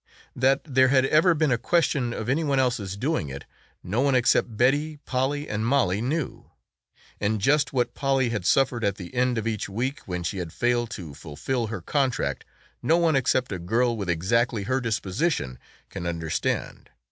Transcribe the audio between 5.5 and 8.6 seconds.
Mollie knew. And just what Polly had